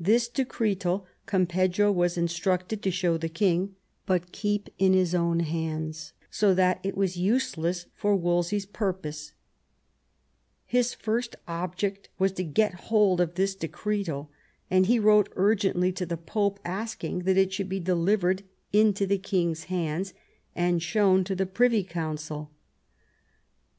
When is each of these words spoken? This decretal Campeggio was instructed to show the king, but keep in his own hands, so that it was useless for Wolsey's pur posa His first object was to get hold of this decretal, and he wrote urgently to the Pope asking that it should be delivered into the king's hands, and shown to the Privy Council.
This 0.00 0.26
decretal 0.30 1.04
Campeggio 1.26 1.92
was 1.92 2.16
instructed 2.16 2.80
to 2.80 2.90
show 2.90 3.18
the 3.18 3.28
king, 3.28 3.76
but 4.06 4.32
keep 4.32 4.70
in 4.78 4.94
his 4.94 5.14
own 5.14 5.40
hands, 5.40 6.14
so 6.30 6.54
that 6.54 6.80
it 6.82 6.96
was 6.96 7.18
useless 7.18 7.84
for 7.94 8.16
Wolsey's 8.16 8.64
pur 8.64 8.94
posa 8.94 9.32
His 10.64 10.94
first 10.94 11.36
object 11.46 12.08
was 12.18 12.32
to 12.32 12.42
get 12.42 12.72
hold 12.88 13.20
of 13.20 13.34
this 13.34 13.54
decretal, 13.54 14.30
and 14.70 14.86
he 14.86 14.98
wrote 14.98 15.30
urgently 15.36 15.92
to 15.92 16.06
the 16.06 16.16
Pope 16.16 16.58
asking 16.64 17.24
that 17.24 17.36
it 17.36 17.52
should 17.52 17.68
be 17.68 17.78
delivered 17.78 18.44
into 18.72 19.06
the 19.06 19.18
king's 19.18 19.64
hands, 19.64 20.14
and 20.54 20.82
shown 20.82 21.22
to 21.24 21.34
the 21.36 21.44
Privy 21.44 21.84
Council. 21.84 22.50